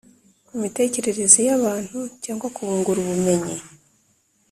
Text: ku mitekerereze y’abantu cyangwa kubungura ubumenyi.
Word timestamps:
ku 0.45 0.53
mitekerereze 0.61 1.39
y’abantu 1.47 1.99
cyangwa 2.23 2.47
kubungura 2.55 2.99
ubumenyi. 3.01 3.55